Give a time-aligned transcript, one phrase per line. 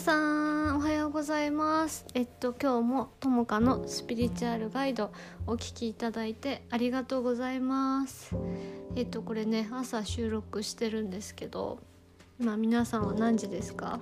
[0.00, 2.06] さんおはようございます。
[2.14, 5.12] えっと今日もともかのスピリチュアルガイド
[5.46, 8.34] お聞きいただいてありがとうございます。
[8.96, 11.80] えっとこれね朝収録してるんですけど
[12.40, 14.00] 今皆さんは何時ですか？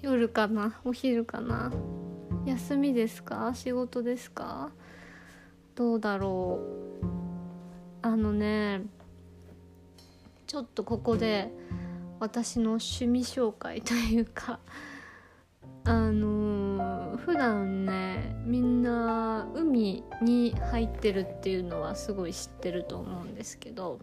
[0.00, 0.80] 夜かな？
[0.82, 1.70] お昼かな？
[2.46, 3.52] 休みですか？
[3.54, 4.70] 仕事ですか？
[5.74, 6.58] どうだろ
[7.02, 7.06] う？
[8.00, 8.80] あのね
[10.46, 11.52] ちょっとここで
[12.20, 14.60] 私の趣味紹介というか
[15.84, 23.98] あのー、普段ねみんな海に入ってるっていうのはすごい知ってると思うんですけど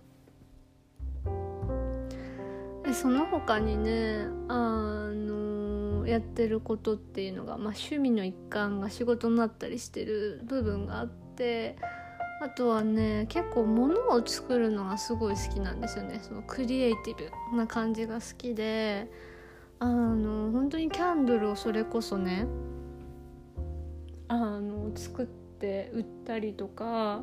[2.83, 11.75] でその他にねあのー、やってることっていうのが、まあ、趣味の一環が仕事になったりしてる部分があって
[12.39, 16.19] あとはね結構物を作るのがすごい好きなんですよね。
[16.21, 17.15] そのクリエイティ
[17.51, 19.11] ブな感じが好きで
[19.79, 22.47] あの本当にキャンドルをそれこそね
[24.27, 27.21] あの作って売ったりとか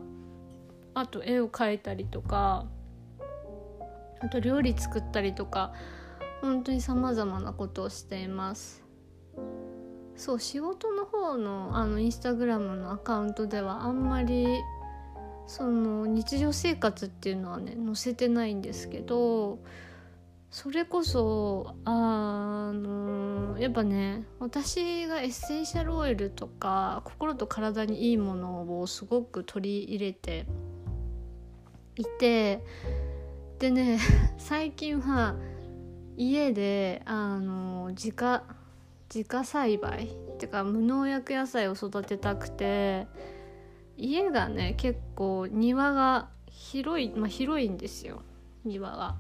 [0.95, 2.67] あと絵を描いたりとか
[4.21, 5.73] あと料理作ったりとか
[6.41, 8.85] 本当にさまざまなことをしています。
[10.17, 14.47] そう仕事の方のあのインスタグラムのアカウントではあんまり
[15.47, 19.59] その日常生活っていうのはね載せてないんですけど
[20.51, 30.47] それこそあのやっぱね私がエッセンシャルオイルとか心と体にいいものをすごく取り入れて
[31.97, 32.63] いて
[33.59, 33.99] でね
[34.39, 35.35] 最近は
[36.17, 38.45] 家であの自家
[39.13, 43.07] 自家栽培っていうか無農薬野菜を育てたくて
[43.97, 48.23] 家がね結構庭が広い、まあ、広いんですよ。
[48.65, 49.17] 庭が。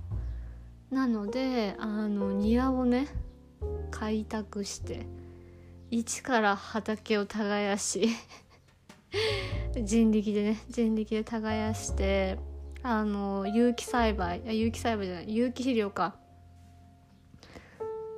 [0.90, 3.08] なのであの庭をね
[3.90, 5.06] 開拓して
[5.90, 8.08] 一から畑を耕し
[9.82, 12.38] 人力でね人力で耕して
[12.82, 16.16] あの有機栽培あ有機栽培じゃない有機肥料か。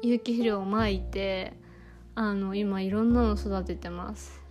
[0.03, 1.55] 有機肥料をまいて
[2.15, 4.46] あの今いろんなの育ててます。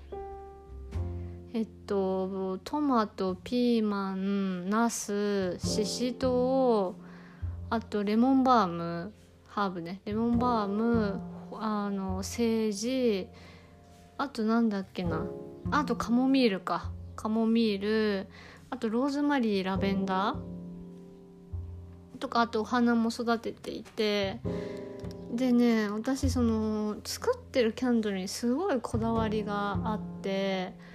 [1.55, 7.03] えっとトマトピーマンナスシシトウ
[7.69, 9.13] あとレモンバーム
[9.47, 10.01] ハーブね。
[10.03, 11.21] レモンバーム
[11.53, 13.29] あのセージ
[14.17, 15.25] あとなんだっけな。
[15.71, 16.91] あとカモミールか。
[17.15, 18.27] カモミール
[18.69, 22.17] あとローズマリーラベンダー。
[22.19, 24.41] とかあとお花も育てていて。
[25.33, 30.94] でね私その作ってるキャンドルにすごいこだわりがあって。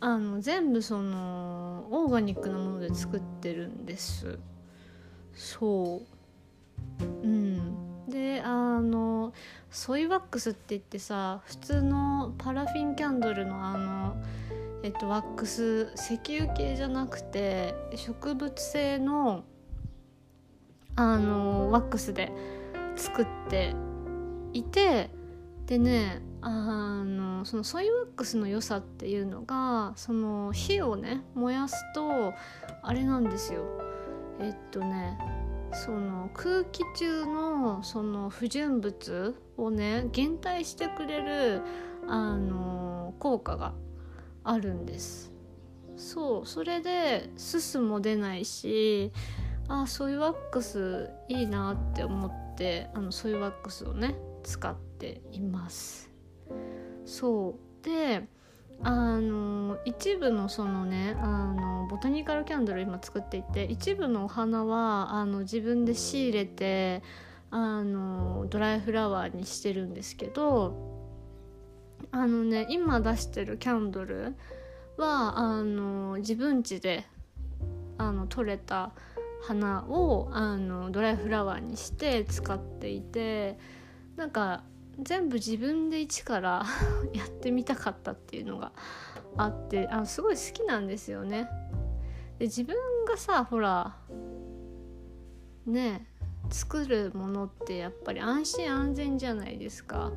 [0.00, 4.38] あの全部そのオーガニックなもので作ってるんです。
[5.34, 6.02] そ
[7.00, 7.04] う。
[7.04, 7.88] うん。
[8.08, 9.32] であの
[9.70, 14.16] ソイワックスって言ってさ普通のパラフィンキャンドルのあの
[14.82, 19.44] えっとワックス石油系じゃなくて植物性の
[20.96, 22.32] あのワックスで
[22.96, 23.74] 作って
[24.52, 25.10] いて
[25.66, 32.32] でねあのそのソイワックスの良さっていうのがその火をね燃やすと
[32.82, 33.64] あれなんですよ。
[34.40, 35.18] えっとね
[35.72, 41.62] その空気中のその不純物をね減退してくれる
[42.06, 43.74] あの効果が
[44.44, 45.32] あるんです。
[45.96, 49.12] そうそれですすも出ないし
[49.66, 56.07] あソイワックスいいなって思ってあのソイワックスをね使っています。
[57.04, 57.84] そう。
[57.84, 58.26] で
[58.82, 67.02] あの一部のそのねあのボタニカルキャンドル今作っていて一部のお花はあの自分で仕入れて
[67.50, 70.76] あのドライフラワーにしてるんですけど
[72.12, 74.36] あのね今出してるキャンドル
[74.96, 77.04] はあの自分家で
[77.96, 78.92] あの取れた
[79.42, 83.58] 花をあのドライフラワーにして使っていて
[84.16, 84.62] なんか
[85.00, 86.64] 全部自分で一から
[87.14, 88.72] やってみたかったっていうのが
[89.36, 91.48] あってあすごい好きなんですよね。
[92.38, 93.96] で自分がさほら
[95.66, 96.06] ね
[96.50, 100.12] 作るものってやっぱり安心安全じゃないですか。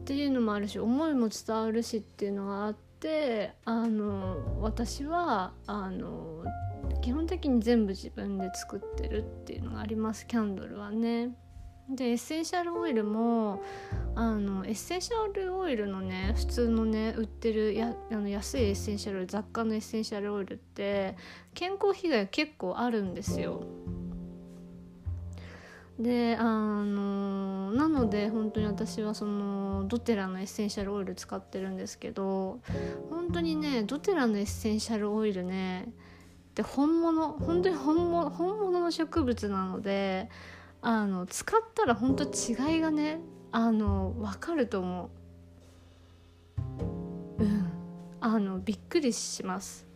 [0.00, 6.44] っていうのもあるし思いも伝わるしっていうのがあってあの私はあの
[7.00, 11.36] 基本的に全部自分で作ってるっていうのがありますキャンドルはね。
[11.90, 13.62] でエッセンシャルオイルも
[14.14, 21.16] あのエッセンシャルオイルのね普通のね売ってるやあの安いエッセンシャル雑貨のエッセンシャルオイルって
[21.52, 23.64] 健康被害結構あるんですよ。
[25.98, 26.44] であ
[26.82, 32.60] のなので本当に私はそのドテラのエッセンシャルオイル使ってるんですけど
[33.10, 35.92] 本当にねドテラのエッセンシャルオイルね
[36.54, 40.30] で本物本当に本物本物の植物なので
[40.82, 43.20] あの使ったら本当違いがね
[43.52, 45.10] あの分かると思
[47.38, 47.42] う。
[47.42, 47.72] うん。
[48.20, 49.86] あのびっくりします。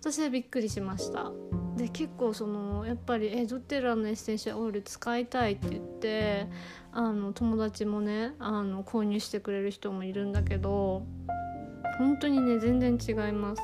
[0.00, 1.30] 私はびっくりしました。
[1.76, 6.48] で結構そのやっぱり「えドテラのエッセンシャルオイル使いたい」って言って
[6.92, 11.02] あの友達もねあの購入してくれる人もいるんだけど
[11.98, 13.62] 本当にね全然違います。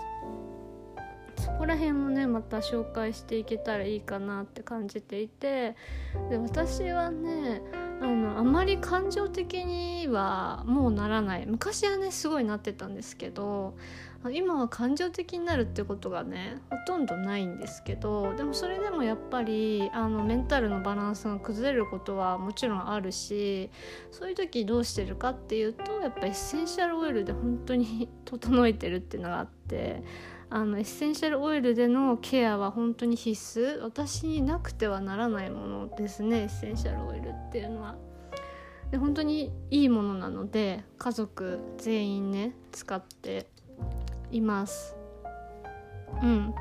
[1.39, 5.77] そこら辺もねまた紹介していけたらいいかなって感じていて
[6.31, 7.63] で私はね
[8.01, 11.47] あのあまり感情的にはもうならない。
[11.47, 13.75] 昔はねすごいなってたんですけど
[14.33, 23.71] 今は感情的になるってことがねほとんどないんですけどでもそれでもやっぱりあのメンタルのバランスが崩れることはもちろんあるし
[24.11, 30.03] そういう時どうしてるかっていうとやっぱエッセンシャルオイルで本当に 整えてるっていうのがあって
[30.51, 33.83] あのエッセンシャルオイルでのケアは本当に必須。
[33.83, 37.97] 私になくてはならないものですねエッセンシャルオイルっていうのは。
[38.91, 43.47] で本当にいいものなので家族全員ね使って
[44.31, 44.97] います。
[46.23, 46.55] うん。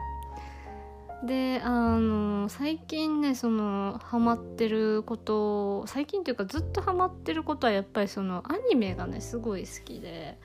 [1.26, 10.38] であの最近ねそのハマってること最近っていうかずっとハマってることはやっぱりそのアニメがねすごい好きで。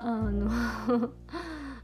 [0.00, 0.50] あの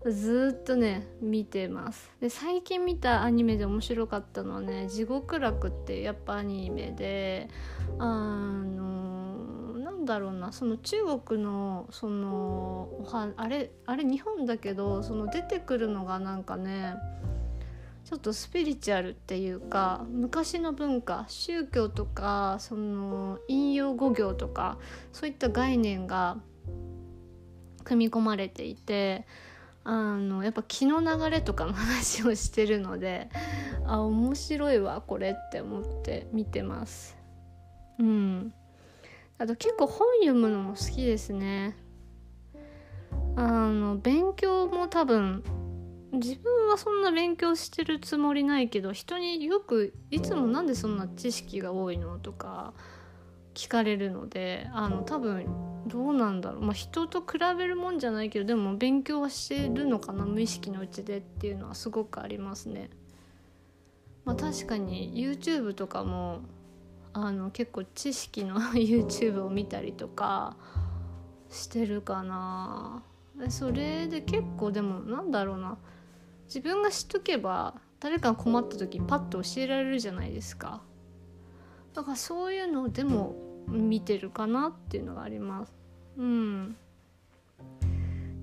[0.07, 2.11] ずっとね見てます。
[2.21, 7.49] で最近見たアニメで面白かったのはね「地獄楽」ってやっぱアニメで
[7.99, 12.89] あのなんだろうなその中国のその
[13.37, 16.95] あれあれ日本だけどその出てくるのがなんかね
[18.05, 24.79] ちょっとスピリチュアルっていうか昔の文化宗教とかその引用語行とか
[25.13, 26.39] そういった概念が
[27.85, 29.27] 組み込まれていて
[29.85, 33.31] あのやっぱ気の流れとかの話をしてるので
[33.87, 37.17] あ面白いわこれって思って見てます。
[37.99, 38.55] うん
[39.39, 41.75] あと結構本読むのも好きですね
[43.37, 45.43] あの勉強も多分
[46.13, 52.75] 自分はそんな勉強してるつもりないけど人によくいつもなんでそんな知識が多いのとか
[53.55, 55.47] 聞かれるのであの多分
[55.87, 62.91] どうなんだろう、まあ、人と比べるもんじゃないけどでも勉強はしてるのかな無意識のうちでっていうのはすごくありますね。
[64.25, 66.41] まあ、確かに YouTube とかも
[67.13, 70.57] あの結構知識の YouTube を見たりとか
[71.49, 73.03] してるかな。
[73.49, 75.79] それで結構でもなんだろうな。
[76.47, 80.83] 自分が知っとけば誰かが困った時パッと教えられるじゃないですか。
[81.95, 83.35] だからそういうのでも
[83.69, 85.73] 見てるかなっていうのがあります。
[86.17, 86.77] うん。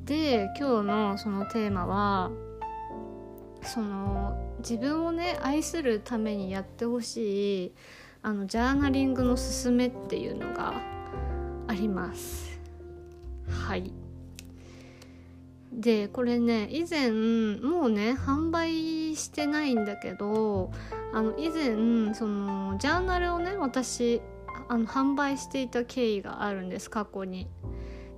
[0.06, 2.32] で今日のそのテーマは
[3.62, 7.72] その自分をね愛するためにやってほしい
[8.22, 10.82] あのジャーナリングのすすめっていうのが
[11.68, 12.60] あります。
[13.50, 13.92] はい。
[15.72, 20.72] でこれね以前もうね販売してないんだけど
[21.14, 24.22] あの以前そのジャーナルをね私
[24.70, 27.48] あの販売していた経緯があるんです過去に。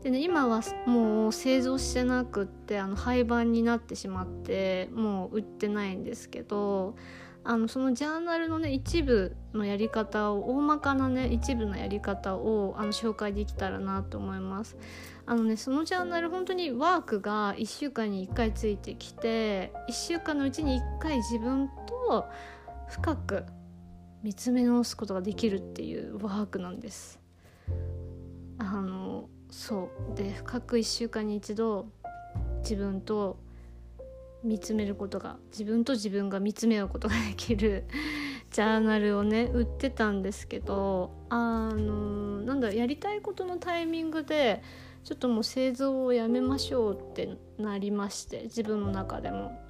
[0.03, 6.95] でね今はもう製造してなくってあの廃盤になってしまってもう売ってないんですけど
[7.43, 14.77] あのそのジャーナルのね一部のやり方を大まかなね一部のやり方をあの紹介できたらなと思います。
[15.25, 21.69] あのねそのジャーナル本当にワークが1週間に1回ついてきて1週間のうちに1回自分
[22.09, 22.25] と
[22.89, 23.45] 深く
[24.23, 27.19] 見つめ直すことができるっていうワークなんです。
[28.57, 31.87] あのそうで深く1週間に一度
[32.59, 33.37] 自分と
[34.43, 37.85] 見つめることが自分と自分が見つめ合うことができる
[38.51, 44.61] ジャーナルをね売ってたんですけどあのなんだやりたいことのタイミングで
[45.03, 49.69] ちょっともう製造をやめましょうってなりまして自分の中でも。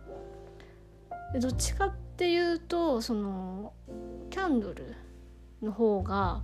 [1.40, 3.72] どっちかっていうとその
[4.30, 4.94] キャンドル
[5.62, 6.44] の方が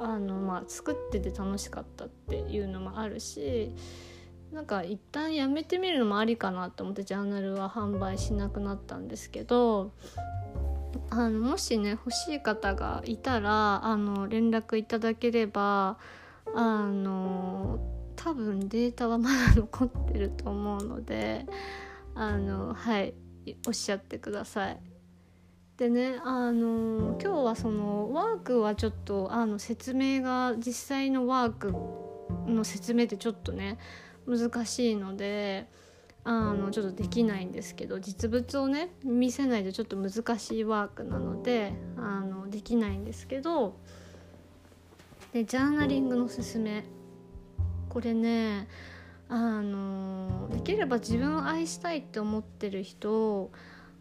[0.00, 3.72] あの、まあ、作ってて楽しかったっていうのもあるし
[4.52, 9.92] なんか一旦やめてみるのもありかなと思ってジャーナルは販売しなくなったんですけど
[11.10, 15.98] あのもしね欲しい方がいたらあの連絡いただければ
[16.52, 17.78] あの
[18.16, 21.46] 多分データはまだ残ってると思うので
[22.16, 23.14] あのはい。
[23.66, 24.78] おっしゃってください。
[25.76, 31.72] でねあの今日はそのワークはちょっとあの説明が実際のワーク
[32.46, 33.78] の説明ってちょっとね
[34.26, 35.68] 難しいので
[36.22, 43.76] あのちょっとできないんですけど実物をね見せないとちょっと難しいワークなのであのできないんですけど
[45.32, 46.84] でジャーナリングのすすめ
[47.88, 48.68] これね
[49.28, 53.50] あのできれば自分を愛したいって思ってる人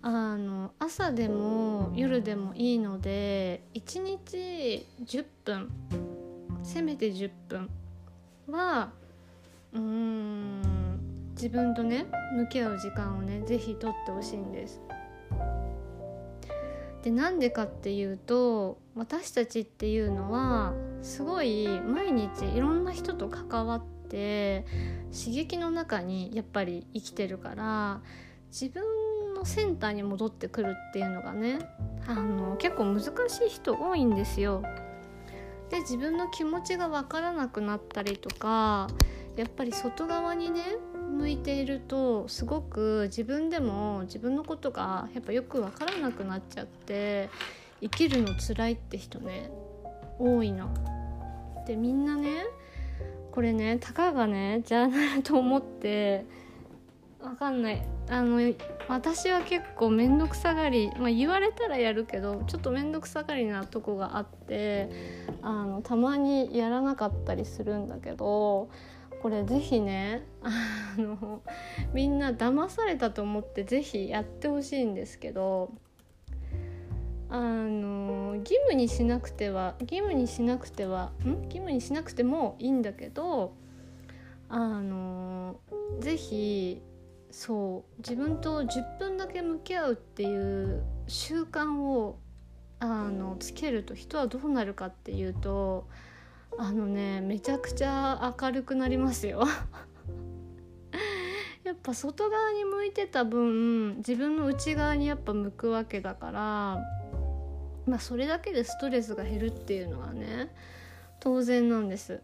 [0.01, 5.69] あの朝でも夜でもいいので1日10分
[6.61, 7.69] せめて10分
[8.49, 8.91] は
[9.71, 10.61] うん
[11.31, 14.81] 自分とね向き合う時間をね是非とってほしいんです。
[17.01, 24.65] でなんでかっていうと私たちっていうのはすごい毎日いろんな人と関わってって
[25.11, 28.01] 刺激の中にやっぱり生きてるから
[28.51, 28.83] 自分
[29.33, 31.59] のセンターに戻ってくるっていうのがね
[32.05, 33.07] あの結構難し
[33.45, 34.63] い人多いんですよ。
[35.71, 38.87] で自分の気持ちが分からなくなったりとか
[39.35, 40.61] やっぱり外側にね
[41.17, 47.29] 向いているとすごく自分でも自分のことがやっぱよく分からなくなっちゃって
[47.81, 49.49] 生きるの辛いって人ね
[50.19, 50.71] 多いの。
[51.65, 52.45] でみんなね
[53.33, 56.23] これねたかがねジャーナルと思って
[57.19, 57.81] わかんない。
[58.09, 58.53] あの
[58.89, 64.89] 私は結構面倒くさがり、まあ、言われたらやるけどちょっと面倒くさがりなとこがあって
[65.41, 68.69] あのたまにやらなかったりするんだけど
[69.21, 71.41] これ是非ねあの
[71.93, 75.71] みんな騙されたと思って是非やってほしいんですけど
[77.33, 81.29] あの義務にしなくては義務にしなくてはん？
[81.45, 83.55] 義務にしなくてもいいんだけど
[84.49, 85.55] あの
[85.99, 86.81] 是非
[87.31, 92.19] そう自分と10分だけ向き合うっていう習慣を
[92.79, 95.87] あのつけると人はどうなるかっていうと
[96.59, 99.43] あのねめちゃくちゃ明るくなりますよ。
[101.63, 107.02] やっぱ外側に向いてた分自分の内側にやっぱ向くわけだから
[107.87, 110.53] まあそれだけでストレスが減るっていうのはね
[111.19, 112.21] 当然なんです。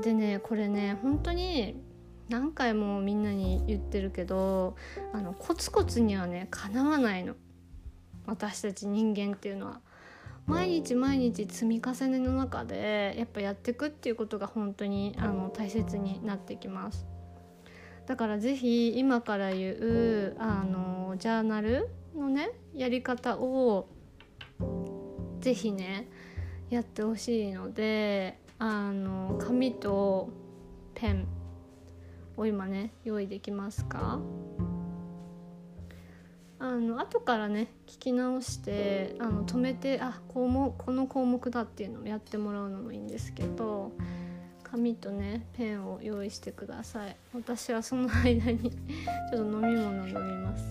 [0.00, 1.80] でねこれね本当に
[2.28, 4.76] 何回もみんなに言ってるけど
[5.12, 7.34] あのコツコツにはねかなわないの。
[8.26, 9.80] 私たち人間っていうのは。
[10.46, 17.06] 毎日毎日積み重ねの中でやっぱやっていくっていうことが本当にあの大切になってきます。
[18.06, 23.88] だから是非今から言うあのジャーナルのねやり方を
[25.40, 26.08] 是非ね
[26.70, 30.30] やってほしいのであの紙と
[30.94, 31.26] ペン
[32.36, 34.20] を今ね用意できますか？
[36.58, 43.92] あの後からね聞き直してあの止めてあこうもこの項目だっていうのをやってもらうのもいいんですけど
[44.62, 47.16] 紙とねペンを用意してください。
[47.34, 48.70] 私はその間に
[49.30, 50.64] ちょっと飲み物飲みます。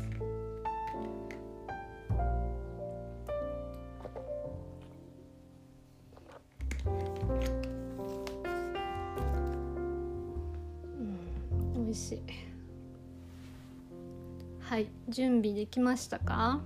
[11.93, 12.21] しい。
[14.59, 16.61] はい準備できましたか？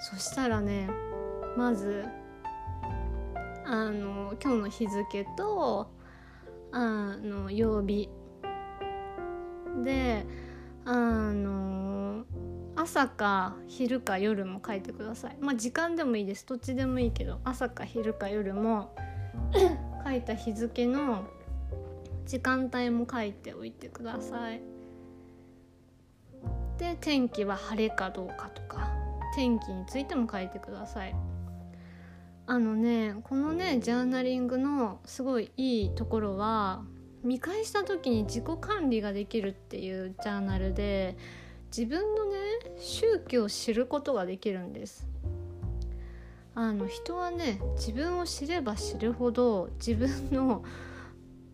[0.00, 0.88] そしたらね
[1.56, 2.04] まず
[3.64, 5.90] あの今日の日付と
[6.72, 8.08] あの曜日。
[9.84, 10.26] で
[10.84, 12.24] あの
[12.76, 15.36] 朝か昼か夜も書いてください。
[15.40, 16.46] まあ時間でもいいです。
[16.46, 18.94] どっちでもいいけど朝か昼か夜も
[20.04, 21.24] 書いた日付の
[22.26, 24.76] 時間帯も書いておいてください。
[26.78, 28.90] で天気は晴れかどうかとか
[29.34, 31.14] 天気についても書いてください
[32.46, 36.82] あのねこのねジャーナリングのすごいいいところは
[37.22, 41.16] 見返した時に自己管理ができるっていうジャーナルで
[41.76, 42.36] 自分のね
[42.78, 45.06] 宗教を知ることができるんです
[46.54, 50.62] あの人はね自分を知れば知るほど自分の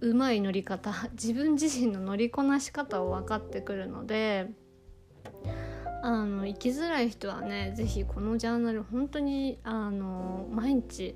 [0.02, 4.50] うまい乗り方 自分自身の乗りこなし方を分かってくるので
[6.02, 11.14] あの生きづらい人はね是非このジャーナル本当にあの毎日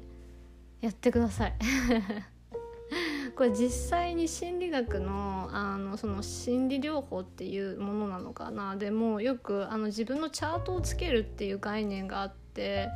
[0.81, 1.55] やってください。
[3.35, 8.77] これ実際に心理学のあのその心理療法っていうものなのかな。
[8.77, 12.89] でもよくあの自分のチャートをつけるっていう概念があって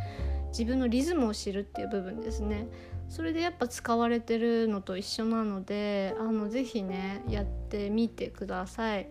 [0.51, 2.69] 自分のリズムを知るっていう部分ですね。
[3.11, 9.09] それでやっぱ使われてるのと一緒なのであのぜひねやってみてください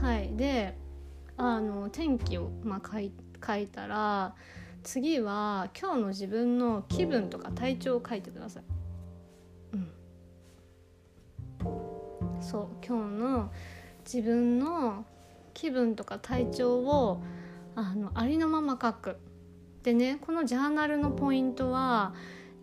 [0.00, 0.76] はいで
[1.36, 3.12] あの天気を、まあ、書い
[3.44, 4.34] 書いたら
[4.82, 8.62] 次は今日の自分の気分とか体調を書いてください。
[9.74, 9.88] うん、
[12.42, 13.52] そう今日の
[14.04, 15.04] 自分の
[15.54, 17.22] 気分とか体調を
[17.76, 19.16] あのありのまま書く。
[19.82, 22.14] でねこのジャーナルのポイントは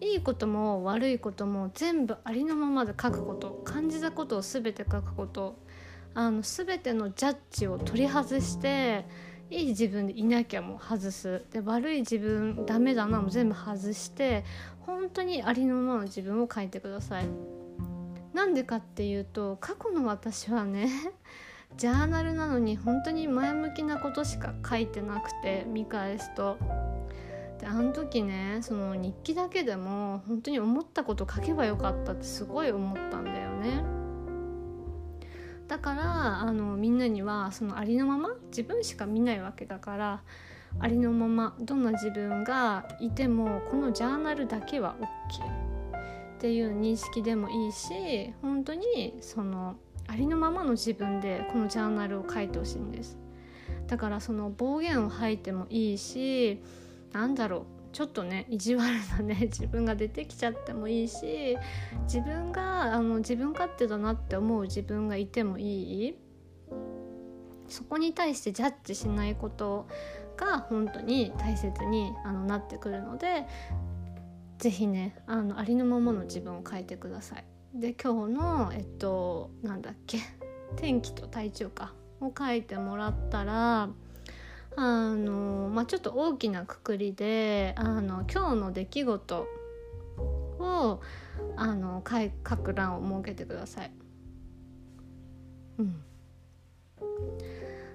[0.01, 5.57] いいことも悪いことも全部ありのままで書くこと感じたことを全て書くこと
[6.13, 9.05] あの全てのジャッジを取り外して
[9.49, 14.43] いい自分でいなきゃも外すで悪い自分ダメだなも全部外して
[14.79, 17.27] 本当にありのままの自分を書いてください。
[18.33, 20.89] なんでかっていうと過去の私はね
[21.77, 26.57] ジャーナルなのに本当に前向きなことしか書いてなくて見返すと。
[27.65, 33.83] であの時ねその日記だけでも本当に思ったこと書けばよかったってすごい思ったんだよね。
[35.67, 40.23] だからあのみんなにはそのありのまま自分しか見ないわけだから
[40.79, 53.17] ありのままどんな自分がいてもこのジャーナルだけは OK っていう認識でもいいし本当にそのありのままの自分でこのジャーナルを書いてほしいんです
[53.87, 56.61] だからその暴言を吐いてもいいし
[57.15, 61.57] なんだろうちょっとね意地悪なね 自分が出てきちゃってもいいし
[62.03, 66.17] 自分があの自分勝手だなって思う自分がいてもいい
[67.69, 69.87] そこに対してジャッジしないこと
[70.35, 73.47] が本当に大切にあのなってくるので
[74.57, 77.45] 是非ねあのありのままの自分を変えてください。
[77.73, 80.19] で今日のえっとなんだっけ
[80.75, 83.89] 天気と体調かを書いてもらったら
[84.75, 89.47] あの、まあ、ちょっと大きなくくりであの今日の出来事
[90.59, 91.01] を
[91.55, 93.91] あの書く欄を設けてください。
[95.77, 96.01] うん、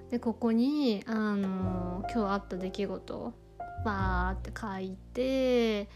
[0.09, 3.33] でここにあの今日あった出来事を
[3.83, 5.89] バーって書いて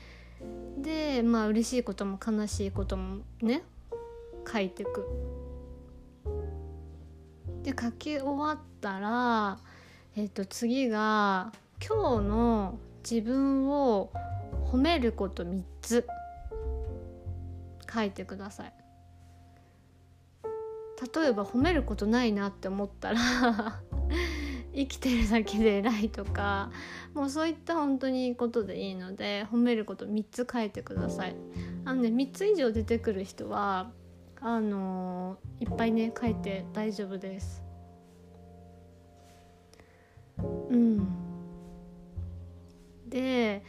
[0.77, 3.63] でまあ嬉しいことも悲しいこともね
[4.51, 5.07] 書いてく。
[7.63, 9.57] で書き終わったら
[10.15, 11.51] えっ、と次が
[11.85, 14.11] 今日の自分を
[14.71, 16.07] 褒めること3つ。
[17.95, 18.73] 書いてください。
[21.15, 23.19] 例えば褒めることないなって思ったら
[24.73, 26.71] 生きてるだけで偉いとか
[27.13, 31.35] もうそういった本当にいいことでいいので褒めること3つ書いてください。
[31.85, 33.91] あのね3つ以上出てくる人は
[34.41, 37.64] あのー、いっぱいね書いて大丈夫です。
[40.37, 41.07] うん。
[43.07, 43.63] で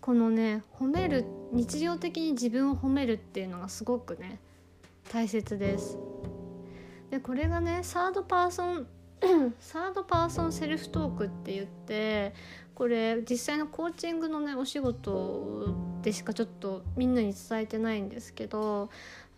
[0.00, 4.40] このね褒める日常的に自分を褒めるっていうのがすごくね
[5.12, 5.98] 大切です。
[7.10, 8.86] でこれがねサードパーソン
[9.60, 12.34] サードパーソンセルフトークって言って
[12.74, 18.90] これ実際のコーチングのねお仕事でしかちょっとみんなに伝えてないんですけど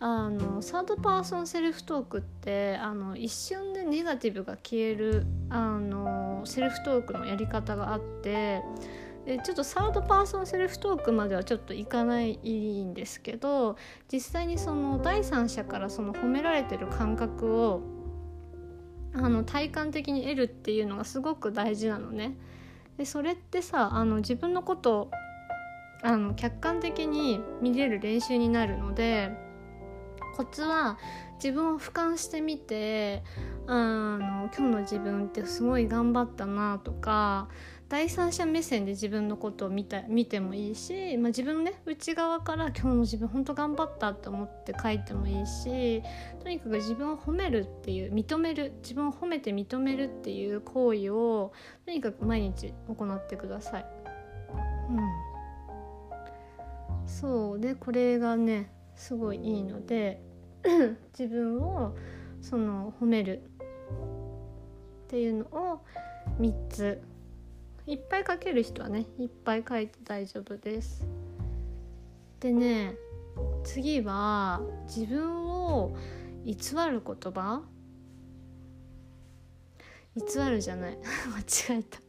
[0.07, 8.61] あのサードパーソンセルフトークってあの一瞬でネガティブが消えるあのセルフトークのやり方があって
[9.25, 13.77] でちょっとサードパーソンセルフトークまではちょっといかないんですけど
[14.13, 17.81] 実際にその第三者からその褒められてる感覚を
[19.15, 22.37] あの体感的に得るっていうのがすごく大事なのね。
[22.99, 25.09] でそれってさあの自分のこと
[26.03, 29.43] あの客観的に見れる練習になるので
[30.35, 30.97] コツは
[31.35, 33.23] 自分を俯瞰してみて
[33.67, 37.47] あの今日の自分ってすごい頑張ったなとか
[37.87, 46.01] 第三者目線で自分のことを見た見てもいいし、まあ、自分ね内側から今日の自分本当頑張ったって思って書いてもいいし
[46.43, 51.53] とにかく自分を褒めるっていう認める自分を褒めて認めるっていう行為を
[51.85, 53.85] とにかく毎日行ってください。
[54.89, 54.93] う
[57.03, 60.21] ん、そうでこれがねすごいいいので
[61.17, 61.95] 自分を
[62.41, 63.41] その褒める
[65.05, 65.81] っていうのを
[66.39, 67.01] 3つ。
[67.87, 71.05] いっぱい書ける人はねいっぱい書いて大丈夫です。
[72.39, 72.95] でね
[73.63, 75.95] 次は自分を
[76.43, 76.55] 偽
[76.89, 77.61] る言葉。
[80.15, 80.97] 偽るじゃない。
[81.67, 81.99] 間違えた。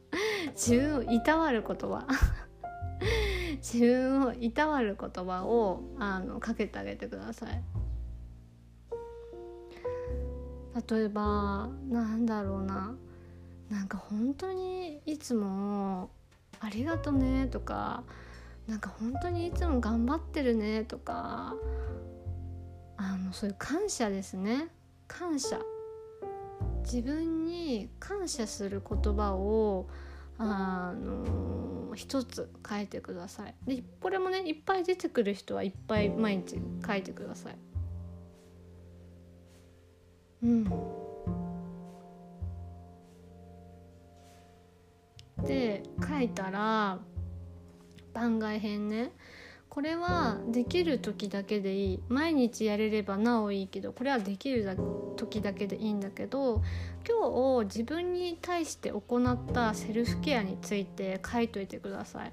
[0.55, 2.07] 自分をいたわる言葉。
[3.57, 7.63] 自分をいたわる言葉をあのかけてあげてください。
[10.89, 12.95] 例えばなんだろうな。
[13.71, 16.11] なんか本当にいつも
[16.61, 18.05] 「ありがとね」とか
[18.69, 21.57] 「なんか本当にいつも頑張ってるね」とか
[22.97, 24.69] あのそういう感謝ですね。
[25.09, 25.61] 感謝。
[26.85, 29.89] 自分に感謝する言葉を
[30.39, 33.55] あの一つ書いてください。
[33.67, 37.59] でこれもねいっぱい出てくる人はいっぱい毎日書いてください。
[40.47, 40.65] うん。
[45.45, 46.99] で書いたら
[48.15, 49.13] 番外編ね。
[49.69, 52.03] これはできる時だけでいい。
[52.09, 54.65] 毎日やれればなおいいけどこれはできる
[55.17, 56.63] 時だけでいいんだけど
[57.07, 62.33] 今日自分に対して行ったセルフケアについて書いといてください。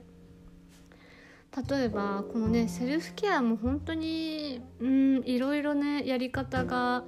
[1.70, 7.04] 例えばこのねセルフケアも本当にうんいろいろねやり方が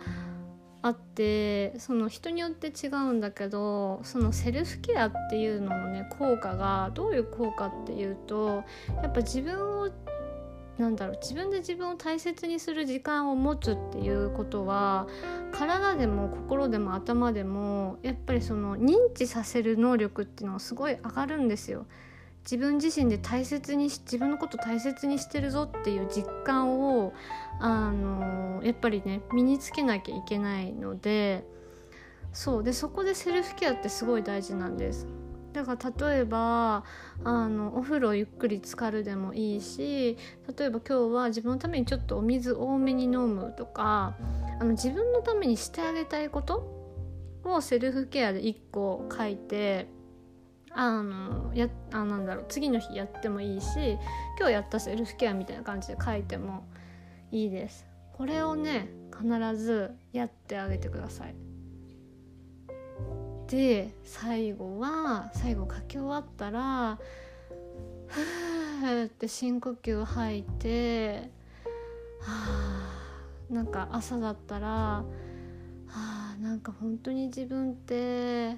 [0.86, 8.64] あってその人によって違うんだけどそのセルフケアっていうののね効果がどういう効果っていうと
[9.02, 9.90] やっぱ自分を
[10.78, 15.08] なんだろう自分で自分を大切にする時間を持つっていうことは
[15.52, 21.88] 体でも心でも頭でもやっぱりその認知させる能力っていうのがすごい上がるんですよ。
[22.46, 27.12] 自分自身で大切にし自分のこと大切にしてるぞっていう実感を
[27.60, 31.44] あのやっぱりね身につけなきゃいけないので
[32.34, 35.08] そうでそこでセルフケアってすごい大事なんです。
[35.54, 36.84] だから例えば
[37.24, 40.18] あのお風呂ゆっくり浸かるでもいいし
[40.58, 44.18] 例えば今日は自分のためにちょっとお水多めに飲むとか
[44.60, 46.68] あの自分のためにしてあげたいこと
[47.46, 49.88] をセルフケアで1個書いて
[50.76, 53.98] あのやあなんだろう次の日やってもいいし
[54.38, 56.66] 今日やったセルフケアみたいな感じで書いても
[57.32, 57.86] いいです。
[58.14, 61.36] これをね必ずやってあげてください。
[63.48, 66.98] で最後は最後書き終わったら
[68.08, 71.30] ふーって深呼吸吐いて
[72.22, 72.28] は
[73.50, 75.06] あなんか朝だったらは
[75.94, 78.58] あなんか本当に自分って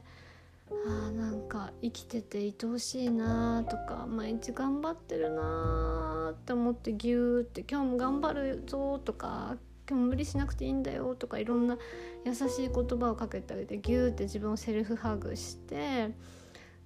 [0.87, 9.57] あなんか生きてて愛おしいなとか毎日頑張ってるなって思ってギューって今日も頑張るぞとか
[9.89, 11.77] 今日も無理しなくていいんだよとかいろんな
[12.25, 16.11] 優しい言葉をかけてあげてギューって自分をセルフハグして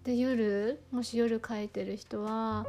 [0.03, 2.65] で夜もし夜書いてる人は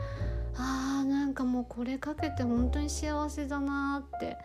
[0.57, 4.37] あーなんかもうこれかけて本当に幸せだなって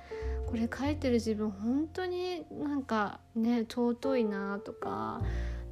[0.47, 5.21] これ書いてる自分本当になんかね尊いなとか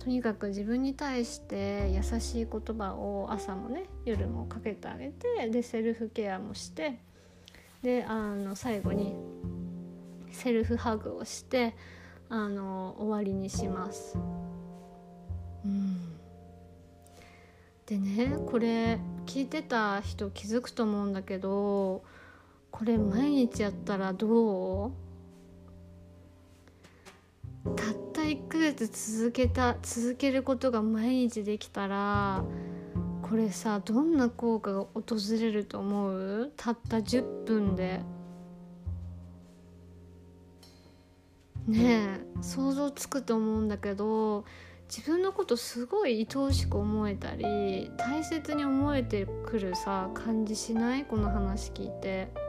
[0.06, 7.00] とにかく自分に対して優しい言葉を朝もね夜もかけてあげてでセルフケアもして
[7.82, 9.16] であの最後に
[10.32, 11.76] セルフハグをして
[12.30, 14.16] あの終わりにします。
[15.66, 15.98] うん、
[17.88, 22.04] でねこれ聞いてた人気づくと思うんだけど
[22.70, 24.92] これ毎日やったらどう？
[27.76, 27.96] たっ
[28.28, 32.44] 1ヶ月続けた続けることが毎日できたら
[33.22, 35.04] これさどんな効果が訪
[35.40, 36.52] れると思う？
[36.56, 38.02] たった10分で。
[41.68, 44.46] ねえ想像つくと思うんだけど
[44.88, 51.06] 自分のことすごい愛おしく思えたり大切に思えてくるさ感じしない？
[51.06, 52.45] この話聞いて。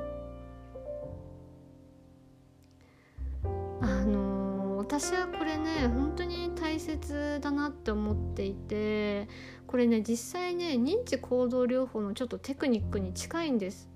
[4.88, 9.28] 私はこれね本当に大切だなって思っていて
[9.66, 13.88] これね実際ね認知行動療法のちょっとテクニックに近いんです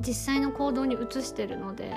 [0.00, 1.92] 実際の行動に移してるので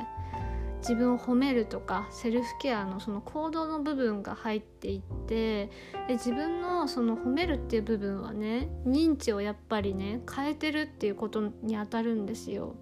[0.79, 12.75] 自分を褒めるとかセルフケアのその行動の部分が入っていってで自分のその褒めるっていう部分はね認知をやっぱりね変えてるっていうことにあたるんですよ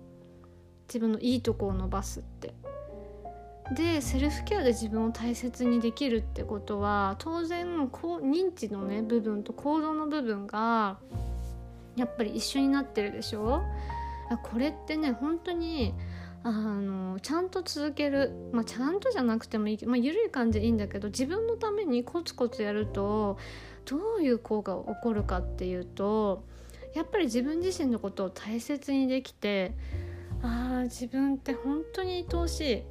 [0.87, 2.55] 自分のいいとこを伸ばすって。
[3.75, 10.97] でセルフケアで自分を大切にできるってことは当然こう認知のね部分と行動の部分が
[11.95, 13.61] やっぱり一緒になってるでしょ？
[14.43, 15.93] これってね本当に
[16.43, 23.37] あのちゃんと続ける、まあ、ちゃんとじゃなくてもいい、まあ、緩い感じでいいんだけど自分のためにコツコツやると
[23.85, 26.43] どういう効果が起こるかっていうと
[26.95, 29.73] やっぱり自分自身のことを大切にできて
[30.41, 32.83] ああ自分って本当に愛おしい。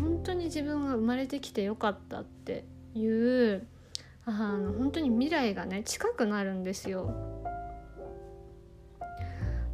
[0.00, 3.66] 本当に自分が生まれてきてよかったっていう
[4.24, 7.14] あの本当に未来がね近くなるんですよ。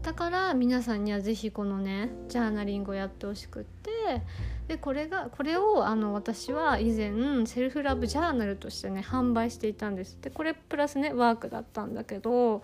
[0.03, 4.23] だから皆さんには是非このねジャーナリングをやってほしくって
[4.67, 12.63] でこれがこれをあの私は以前セルフラブジャーナルとしてね販売していたんですでこれプラスねワークだったんだけど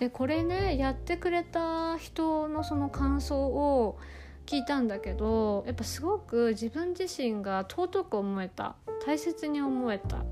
[0.00, 3.98] でこれねやってくれた人のその感想を
[4.46, 8.76] 聞いたんだけどやっぱすごく自分自身が尊く思えた。
[9.04, 10.24] 大切に思えた。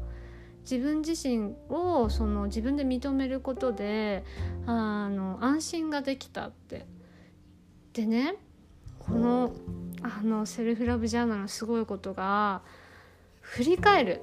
[0.62, 4.24] 自分自身をその自分で認めることで
[4.66, 6.86] あの安心ができたって。
[7.92, 8.36] でね
[8.98, 9.52] この
[10.02, 12.62] あのセルフラブジャーナルのすごいことが
[13.40, 14.22] 振り返る。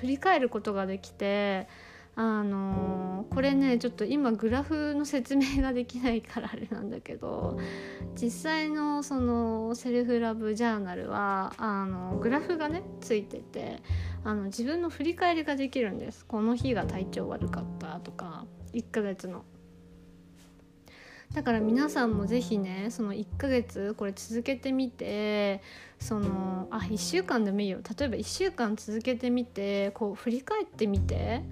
[0.00, 1.68] 振り返ることができて
[2.14, 7.58] あのこれねちょっと今グラフの説明ができないからあれなんだけど
[8.20, 13.82] 実際のそのセルフラブジャーナルはあのグラフがねついてて
[14.24, 16.26] あの自分の振り返りができるんです。
[16.26, 18.44] この日が体調悪かったとか
[18.74, 19.44] 1ヶ月の。
[21.32, 25.62] だから皆さんも是非ねその1ヶ月これ続けてみて
[25.98, 27.78] そのあ1週間でもいいよ。
[27.98, 31.42] 例えば1週間続けてみてこう振り返ってみて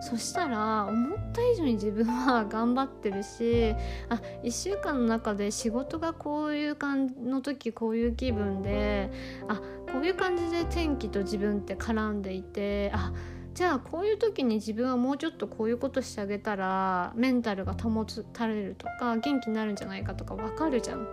[0.00, 3.74] そしたら思った以上に自分は頑張ってるし
[4.08, 9.10] あ1週間の中で仕事がこういう感じの時こういう気分で
[9.48, 9.60] あ
[9.92, 13.12] こういう感じで天気と自分って絡んでいてあ
[13.54, 21.06] じゃあこういう時に自分はもうちょっとこういうことしてあげたらメンタルが保たれるとか元気になるんじゃないかとか分かるじゃん。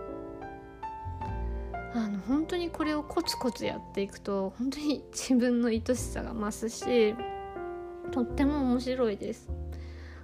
[1.92, 7.16] あの本当にこれをコツコツやっていくと本当に自分の愛しさが増すし
[8.10, 9.48] とっても面白いです。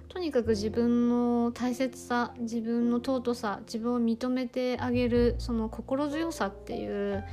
[0.09, 7.23] とにかく自分の大切さ自分の尊さ自分を認めてあげるその心強さっていう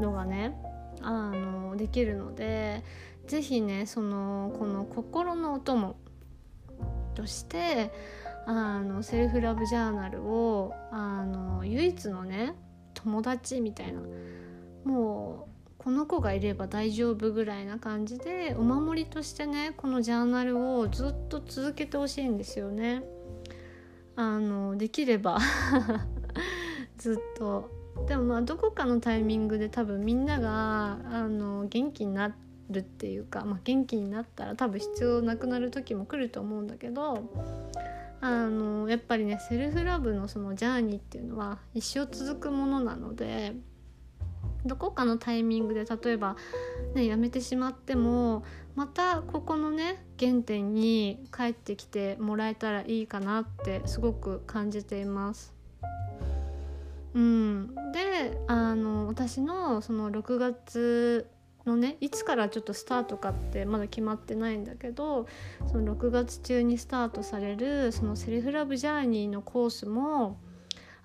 [0.00, 0.54] のがね
[1.00, 2.84] あのできるので
[3.26, 5.96] 是非ねそのこの心のお供
[7.14, 7.92] として
[8.46, 12.54] あのセルフラブジャーナルをあの唯一のね
[12.94, 14.00] 友達みたいな
[14.84, 15.57] もう
[15.88, 23.02] この子がいれば大丈夫ぐらいな感じでお守りとしてねこのジャーナルをずっと続けてほしいんですよね。
[24.14, 25.38] あのできれば
[26.98, 27.70] ずっと
[28.06, 32.36] でもまあどこかのタイミングで多分みんながあの元気にな
[32.68, 37.30] るっていうか、まあ、元気になったら多分必要なくなる時も来ると思うんだけど
[38.20, 43.54] あのやっぱりねセルフラブのそのジャーニーっていうのは一生続くものなので
[44.68, 46.36] どこかのタイミングで例えば、
[46.94, 48.44] ね、やめてしまっても
[48.76, 55.58] またここのね原点に帰ってきてもらえたらいいかなってすごく感じています。
[57.14, 61.28] うん、であの私のその6月
[61.66, 65.26] のねいつからちょっとスタートかってまだ決まってないんだけど
[65.66, 70.38] その6月中にスタートされるそのセルフラブジャーニーのコースも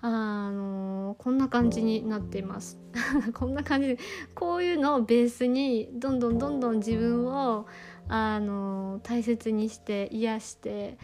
[0.00, 2.78] あのこんな感じになっています
[3.34, 3.98] こんな感じで
[4.34, 7.66] こういうのをベースにどんどんどんどん自分を
[8.08, 10.98] あの大切にして癒して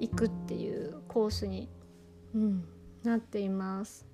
[0.00, 1.68] いくっていうコースに、
[2.34, 2.64] うん、
[3.02, 4.06] なっています。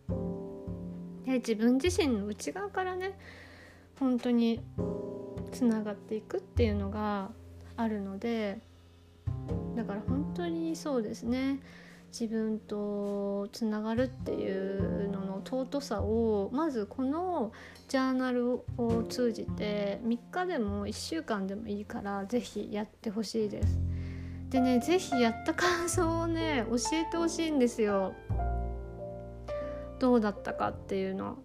[1.25, 3.17] で自分自身の内側からね
[3.99, 4.61] 本当に
[5.53, 7.31] つながっていくっていうのが
[7.77, 8.59] あるので
[9.77, 11.61] だから本当にそうですね
[12.13, 17.53] 自分とつながるっていうのの尊さをまずこの
[17.89, 23.79] ジャーナルを通じて3日でも1週間でもいいから是非やってほしいです。
[24.51, 28.13] でね是非やった感想をね教えてほしいんですよ。
[30.01, 31.39] どうだったかっていうの。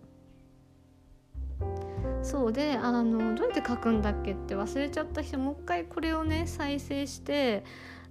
[2.23, 7.63] そうであのどうやって書くんだっけって忘れちゃった人もう一回これをね再生して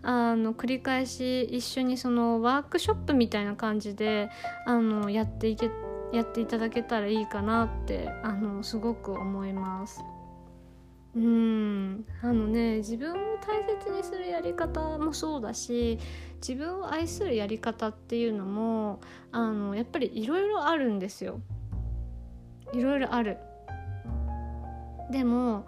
[0.04, 4.28] あの繰り返し一緒にそのワークショップみたいな感じで
[4.66, 5.70] あのやっていけ
[6.12, 10.04] やっていただけたらいいかなってあのすごく思います。
[11.16, 15.98] うんあのね自分を大切にするやり方もそうだし
[16.36, 21.40] 自分を愛するやり方っていうのもあのやっぱりいろいろあるんですよ。
[22.72, 23.38] いろいろある。
[25.10, 25.64] でも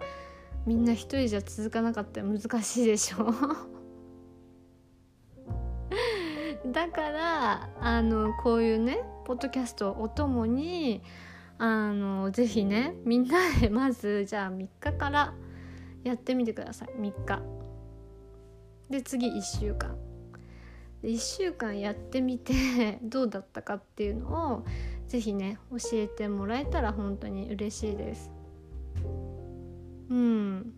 [0.65, 3.33] みんな一人じゃ続かなかったら難しいでしょ
[6.71, 11.01] だからあのこういうねポッドキャストをお供に
[11.57, 15.33] あのぜひねみんなでまずじゃあ3日から
[16.03, 16.89] やってみてください。
[16.99, 17.41] 3日。
[18.89, 19.97] で次1週間。
[21.01, 24.65] で1週間やってみてどうだったかっていうのを
[25.07, 28.31] ぜひね教えてもらえたら本当に嬉しいです。
[30.09, 30.73] うん。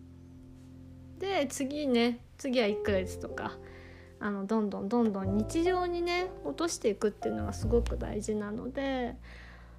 [1.20, 3.58] で次ね次は1ヶ月とか。
[4.20, 9.16] あのどんどんどんどん日常にね落としていくっていうのがすごく大事なので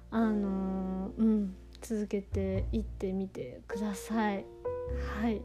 [0.09, 4.45] あのうん続けていってみてください。
[5.21, 5.41] はい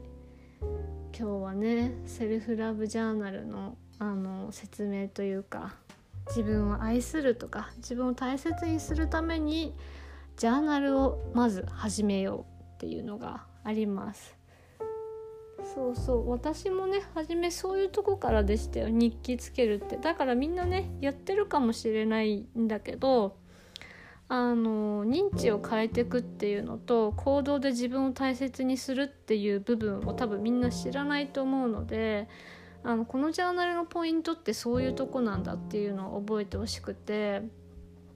[1.17, 5.73] 今日はねセルフラブジャーナルのあの説明というか
[6.27, 9.73] 自分を愛するとか自分を大切にするために
[10.35, 14.36] ジャーナルをまず始めようっていうのがあります
[15.63, 19.97] そうそう私もね初めそういうとこからでしたよ日記つけるって。
[19.97, 23.37] だからみんなねやってるかもしれないんだけど
[24.29, 32.27] あの認知を変えていくっていうのと行動で自分を大切にするっていう部分を多分みんな知らないと思うので
[32.83, 37.41] あのこのジャーナルのポイントってそういうとこなんだっていうのを覚えてほしくて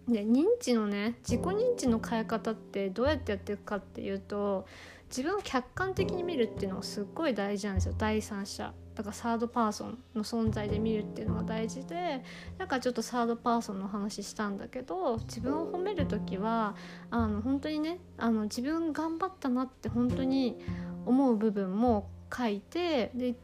[0.08, 4.66] で認知のね自己認知の変え方ってどうやってやっていくかっていうと
[5.12, 7.96] 自分を客観的に見るっていうのがすっごい大事なんですよ。
[7.98, 8.74] 第三者。
[8.96, 12.24] だからサードパーソンの存在で見るっていうのが大事で
[12.58, 16.76] なんかちょっとサードパーソンの話したんだけど自分を褒める時は
[17.10, 20.58] あの本当にねあの自分頑張ったなって本当に
[21.06, 23.36] 思う部分も書いてで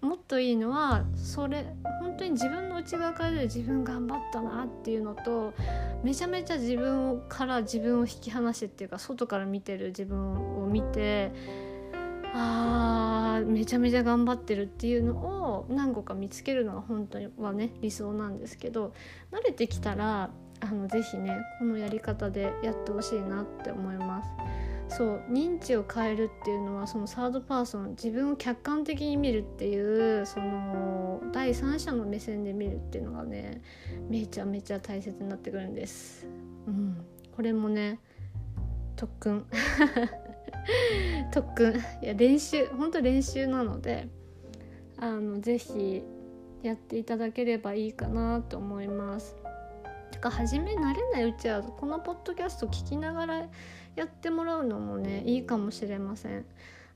[0.00, 1.66] もっといいのはそれ
[2.00, 5.52] 本当に自分の内側からで自分頑張ったなっていうのと
[6.02, 11.32] めちゃめちゃ自分から自分を引き離してっていうか外から見てる自分を見て
[12.32, 18.94] あーめちゃめちゃ頑張ってるっていうのを何個か見つけるのが本当にはね理想なんですけど
[19.32, 24.28] 慣れてきたらあのぜひねこのやり方でやってほしいなって思います。
[24.90, 33.62] そう認知を変えるっていうのはそのサードパーソン自分を客観的に見るっていうその第三者の目線で見るっていうのがね
[34.08, 36.26] めちゃめちゃ大切になってくるんです。
[36.66, 38.00] うん、これもね
[38.96, 39.46] 特訓
[41.32, 44.08] 特訓いや練習本当練習なので
[44.98, 46.02] あのぜひ
[46.62, 49.36] やっていただければいいかなと思います。
[50.10, 53.46] てか初め慣れないうちはこのポッドキャスト聞きながら
[53.96, 56.44] やってもらうのもねいいかもしれません。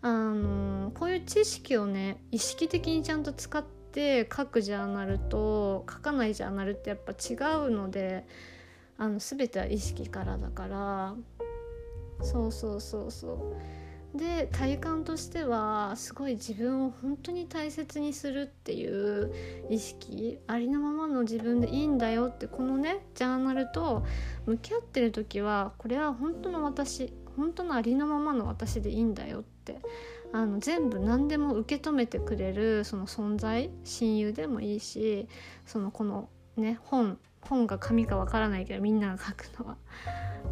[0.02, 7.34] あのこういう知識をね意識的にちゃんと使って書くジャーナルと書かないジャーナルってやっぱ違
[7.66, 8.26] うので
[8.98, 11.14] あの全ては意識からだから
[12.22, 13.83] そうそうそうそう。
[14.14, 19.32] で体感としてはすごい自分を本当に大切にするっていう
[19.68, 24.04] 意識ありのままの自分でいいんだよってこのねジャーナルと
[24.46, 29.78] 向き合ってる時はこれは本当の私本当のありのままの私でいいんだよって
[30.32, 35.28] あの全部何でも受け止めてくれるその存在親友でもいいし
[35.66, 39.76] そのこのね本本が紙かわからないけどみんなが書くのは。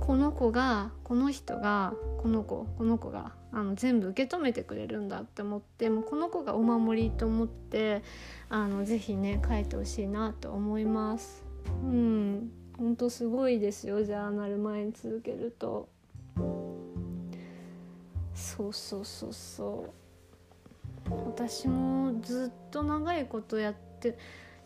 [0.01, 8.03] この子がこの人がこの子この子があの全部受け止めてくれるんだって思ってもうこの子がお守りと思って
[8.49, 11.45] あのぜひね書いてほしいなと思います。
[11.85, 15.89] うん本当すごいですよジャーナル前に続けると。
[18.35, 19.87] そうそうそうそ
[21.09, 24.17] う私もずっと長いことやって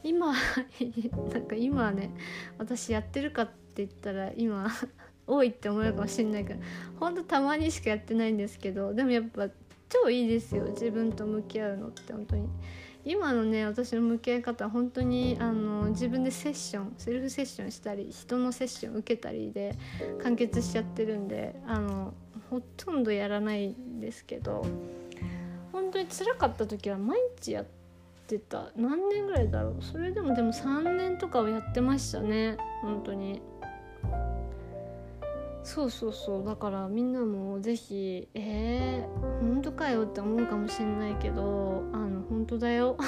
[0.03, 0.33] 今
[1.33, 2.11] なんか今ね
[2.59, 4.69] 私やってるかって言ったら今
[5.27, 6.61] 多いって思うかもしれないけど
[7.01, 9.49] ほんとたまにしかやってないんですけどでもやっぱ
[9.89, 12.49] 超いいですよ自分と向き合うのって本当に。
[13.09, 19.79] 今のね私の向き合い方は本当にあの自分でセッションセルフセッションしたり人のセッション受けたりで
[20.25, 22.15] 完結しちゃってるんであの
[22.51, 24.67] ほとんどやらないんですけど
[25.71, 27.67] 本当に辛かった時は毎日やっ
[28.27, 28.73] てた。
[28.75, 29.85] 何年ぐらいだろう。
[29.85, 33.41] それでもでも3年とかはやってましたね本当に。
[35.67, 36.45] そうそうそう。
[36.45, 42.97] だからみんなも是非えー、本当かよって思うかもしんないけどあの本当だよ。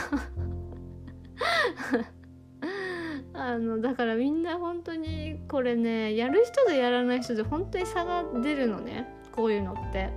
[3.33, 9.07] あのだからみんな本当にこれねやる人とやらない人で本当に差が出るのね。
[9.31, 10.11] こういうのって。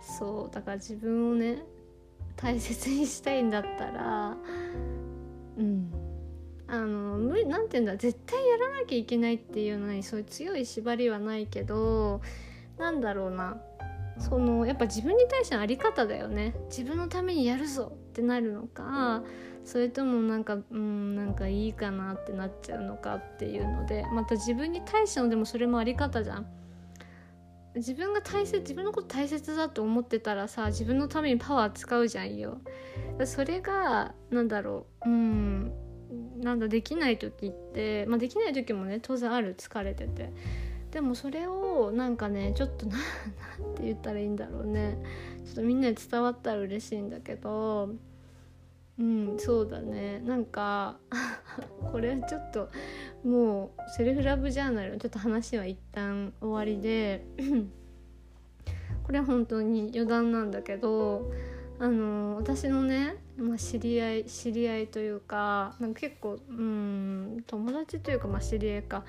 [0.00, 1.62] そうだから自分をね
[2.36, 4.34] 大切にしたいんだったら
[6.68, 12.20] あの無理なんて言うんだ絶対やらなきゃいけないっていうのにそういう強い縛りはないけど
[12.78, 13.60] なんだろうな。
[14.18, 16.54] そのやっぱ自分に対しての在り方だよね。
[16.68, 19.22] 自分のためにやるぞってなるのか
[19.64, 26.46] それともなんかうんなんかいいかなってなっちゃうのかっていうのでまた自分に対してのでもそれも在り方じゃん。
[27.76, 32.60] 自分が大切自分のこと大切だと思ってたらさ自分のためにパワー使うじゃんよ。
[33.24, 35.72] それがなんだろううん
[36.38, 39.54] なんだできない時って、まあ、できない時もね当然ある。
[39.56, 40.32] 疲れてて。
[40.90, 42.98] でもそれをなんかねちょっと何
[43.76, 44.98] て言ったらいいんだろうね。
[45.44, 47.90] ちょっとみんなに伝わったら嬉しいんだけど
[48.98, 50.20] うんそうだね。
[50.20, 50.98] なんか
[51.92, 52.70] これはちょっと
[53.22, 57.24] もうセルフラブジャーナルのちょっと話は一旦終わりで
[59.02, 61.30] これは本当に余談なんだけど
[61.78, 69.04] あの私のね、まあ、知り合い知り合いというかなんか結構うん友達というか、まあ、知り合いか、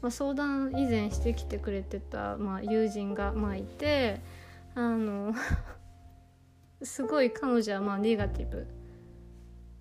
[0.00, 4.20] まあ、相談以前してきてくれてた、まあ、友人が、まあ、いて
[4.76, 5.34] あの
[6.80, 8.66] すごい彼女はまあネガティブ。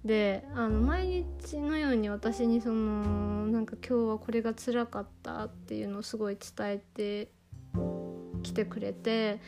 [0.03, 7.29] であの毎日のように私にそのなんか今日はこれが辛かったっていうのをすごい伝えて
[8.41, 9.39] きてくれて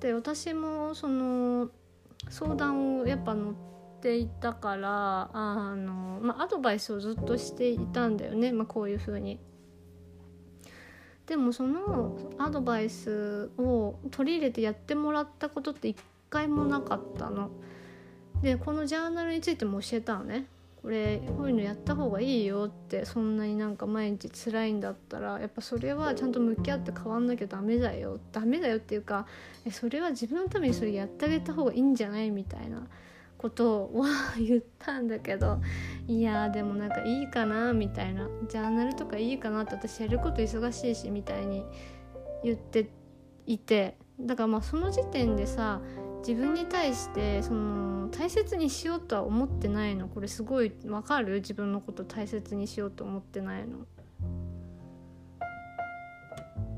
[0.00, 1.70] で私もその
[2.28, 3.71] 相談をやっぱ乗って
[4.02, 9.38] ていたからあの、まあ、アドバイスをずっとしていたんだよね、まあ、こういう風に。
[11.26, 15.96] でもそのアドバイスを取り入れてやってもらったことって一
[16.28, 17.50] 回もなかったの。
[18.42, 20.46] でこのジャーナルについても教えたのね。
[20.82, 29.28] これこういうのやった方がいいよってそんなになんか毎日辛いんだったらやっぱそれはちゃんと向き合って変わんなきゃダメだよダメだよっていうか
[29.70, 32.32] それは自分のためにそれやってあげた方がいいんじゃない？
[32.32, 32.82] みたいな
[33.42, 34.06] ことは
[34.38, 35.60] 言ったんだけど
[36.06, 41.64] いやでもなんかいいかなみたいなジャーナルとかいいかなって私やること忙しいしみたいに
[42.44, 42.88] 言って
[43.46, 45.80] いてだからまあその時点でさ
[46.26, 50.06] 自分に対してその大切にしようとは思ってないの？
[50.06, 51.36] これすごいわかる？
[51.36, 53.78] 自分のこと大切にしようと思ってないの。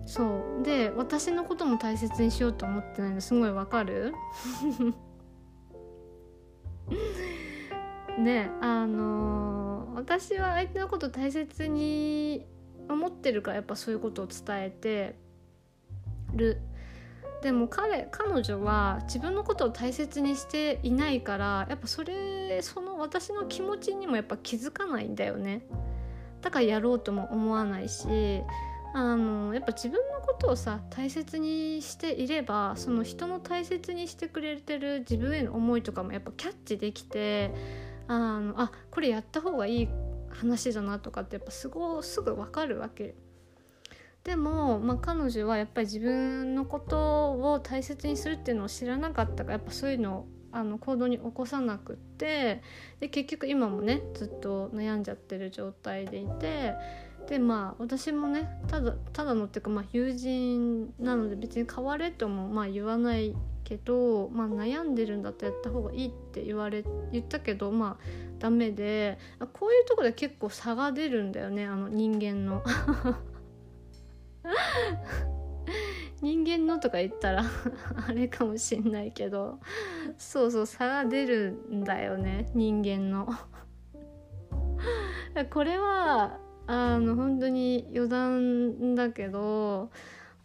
[0.07, 0.63] そう。
[0.63, 3.21] で私のことも大切にしようと思ってないの？
[3.21, 4.15] すごいわかる？
[8.19, 12.47] ねあのー、私は相手のこと大切に
[12.89, 15.17] 思ってるからやっぱそういうことを伝えて
[16.35, 16.59] る。
[17.43, 25.67] でも彼彼女は自分のことを大切にしていないからやっぱそれその私の気持ちにもやっぱ気づかないんだよね。
[26.41, 28.43] だからやろうとも思わないし
[28.97, 37.53] あのやっぱ自分のことをさ大切にしていればその人の大切にしてくれてる自分への思いとかもやっぱキャッチできて
[38.07, 39.89] あのあこれやった方がいい
[40.31, 43.17] 話だなとかってやっぱすごすぐ分かるわけ。
[44.23, 52.63] でも、まあ、彼女はやっぱり自分のことを大切にするっていうのを知らなかったからやっぱそういうのをあの行動に起こさなくって
[53.01, 56.75] で結局今もねずっと悩んじゃってる状態でいて
[57.29, 68.05] でまあ私もねただただのっていうか、まあ、友人なので別に変われともまあ言わないけど、まあ、悩んでるんだったらやった方がいいって言われ言ったけどまあ
[68.39, 69.19] ダメで
[69.55, 72.63] こういうとこで結構差が出るんだよねあの人間の。
[76.21, 77.45] 人間のとか言ったら
[78.09, 79.59] あれかもしんないけど
[80.17, 83.29] そうそう差が出るんだよね人間の
[85.53, 89.91] これはあの本当に余談だけど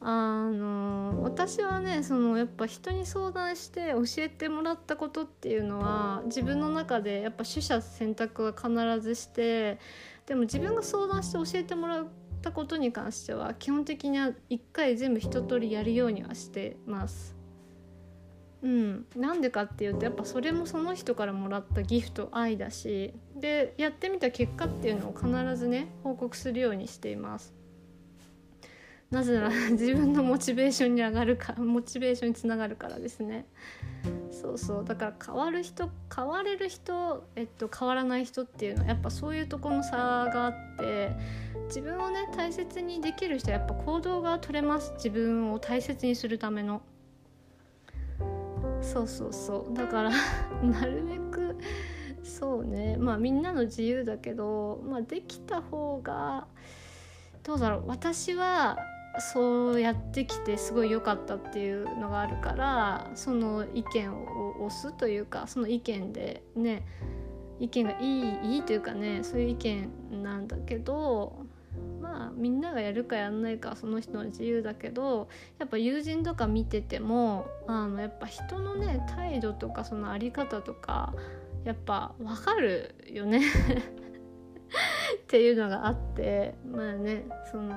[0.01, 9.77] あの私はねそのやっぱ人に相談して教えてもらったことっていうのは自分の中でやっぱ取捨選択は必ずして
[10.25, 12.07] でも自分が相談して教えてもらっ
[12.41, 17.38] たことに関しては基本的には1回全部一通りやるようにはしてます。
[18.61, 27.53] うん、なんでかっていうとやっぱそれもその人からもらったギフト愛だしでやってみた結果っていうのを必ずね報告するようにしています。
[29.11, 33.45] なぜなら 自分のモチベーションに上がるかモチベーションにつながるからですね。
[34.29, 34.85] そうそう。
[34.85, 41.11] だから変わる人変われる人、えっと、変わらない人っていうのはやっぱそういうとこの差があって
[41.67, 44.91] 自分をね大切にできる人はやっぱ行動が取れます。
[44.93, 46.81] 自分を大切にするための。
[48.91, 49.73] そうそうそう。
[49.73, 50.11] だから
[50.63, 51.55] なるべく
[52.23, 52.97] そうね。
[52.97, 56.47] まあみんなの自由だけど、まあ、できた方が
[57.43, 57.83] どうだろう。
[57.87, 58.77] 私は
[59.19, 66.85] そうやってきてすごい良かったっていうのがあるからその意見を押すというかその意見でね
[67.59, 69.89] 意見がいいいいというかねそういう意見
[70.23, 71.45] なんだけど
[72.09, 75.29] まあみんながやるかやんないかその人の自由だけど
[75.59, 81.13] やっぱ友人とか見ててもあのやっぱ人のね態度とかその在り方とか
[81.63, 83.41] やっぱ分かるよね。
[85.21, 87.75] っていうのがあってまあねその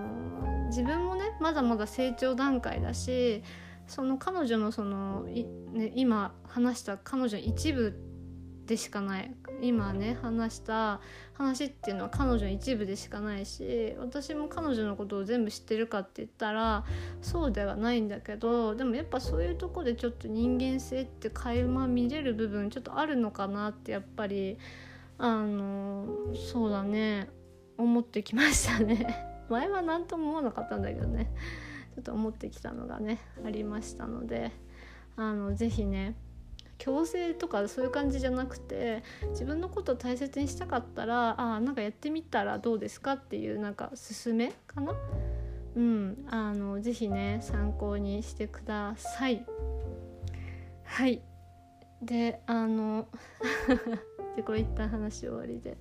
[0.69, 3.43] 自分もねまだまだ成長段階だし
[3.87, 7.99] その彼女のそのね、今話した彼女の一部
[8.67, 11.01] でしかない今ね話した
[11.35, 16.85] 話っていうのは彼女の一部でしかないし私も彼女のことを全部知ってるかって言ったら
[17.21, 24.59] そうではないんだけどでもやっぱそういうとこでちょっと人間性って垣間見れる部分ちょっとあるのかなってやっぱり
[25.17, 26.07] あの
[26.51, 27.29] そうだね
[27.79, 29.29] 思ってきましたね。
[29.49, 31.33] 前は何とも思わなかったんだけどね。
[31.95, 34.51] ちょっと思ってきたのがねありましたので
[35.17, 36.17] あの是非ね
[36.83, 43.93] 強制とかそういう感じじゃなくて自分のことを大切にしたかったらあなんかやってみたらどうですかっていうなんか
[44.25, 44.93] 勧めかな？
[45.77, 49.47] うんあの是非ね参考にしてください。
[50.83, 51.23] はい。
[52.03, 53.07] であの
[54.35, 55.77] でこれ一旦話終わりで。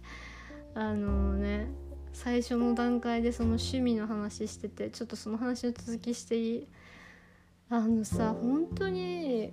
[0.76, 1.68] あのね
[2.14, 6.68] 最初の段階でその趣味の話しててちょっとその話の続きしていい？
[7.70, 9.52] あのさ本当に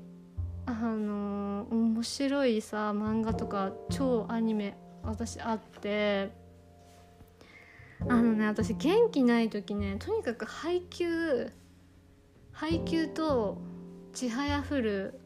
[0.68, 6.30] あの面白いさ漫画とか超アニメ私あって
[8.06, 11.50] あのね私元気ない時ねとにかく配給
[12.52, 13.56] 配給と
[14.12, 15.18] 「ちはやふる」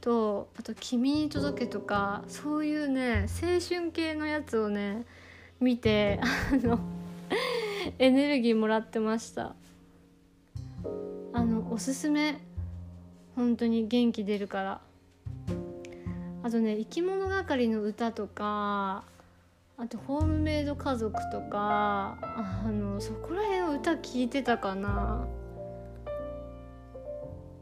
[0.00, 5.04] とあと「君に届け」とかそういうね青春系のやつをね
[5.60, 6.78] 見てあの
[7.98, 9.54] エネルギーもらってました。
[11.34, 12.40] あのおすすめ
[13.36, 14.80] 本当に元気出るから。
[16.42, 19.04] あとね生き物係の歌とか
[19.78, 25.26] あとホームメイド家族とかあのそこら辺の歌聞いてたかな。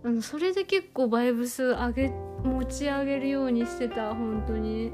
[0.05, 2.09] あのそれで結構バイブス上げ
[2.43, 4.93] 持ち上げるようにしてた本当に。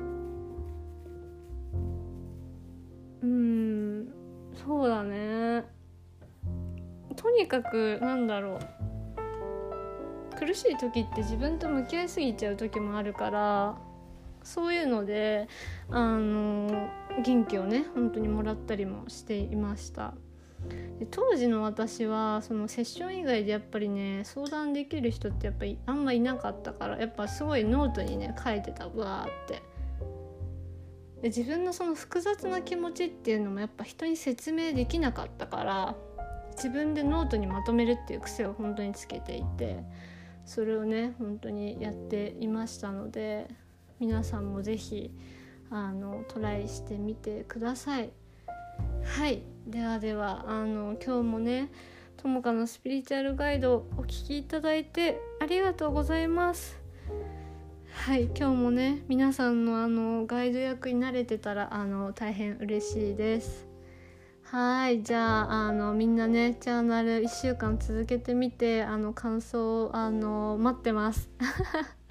[3.22, 4.08] うん
[4.54, 5.64] そうだね。
[7.16, 8.87] とにかくなんだろう。
[10.38, 13.78] 苦しい時って自分と向き合いすぎちゃう時もあるから
[14.44, 15.48] そういうので
[15.90, 16.88] あの
[17.24, 20.14] 元気をね本当にもらったりもしていました。
[20.98, 29.62] で当時の私はそのセッション以外でやっぱりね相談できる人ってやっぱりあんまいなかったからやっぱすごいノートにね書いてたわーって。
[31.22, 35.96] で自分のその複雑な気持ちっていうのもやっぱ人に説明できなかったから
[36.52, 39.82] 自分でノートにまとめるっていう癖を本当につけていて。
[40.48, 43.48] それをね本当にやっていましたので
[44.00, 45.10] 皆さんも是非
[45.70, 48.10] あのトライしてみてください。
[49.04, 51.70] はいではではあの今日もね
[52.16, 56.80] ともかのスピリチュアルガイドお聴きいただいてありがとうございます。
[57.92, 63.67] はい今日もね皆さんのあのガイド役になれてたらあの大変嬉しいです
[64.50, 71.28] はいじゃああのみんなねチャーナル1週間続けてみてあの感想あの待ってます。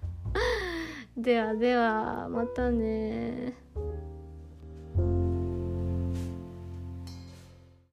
[1.17, 3.55] ではではまたね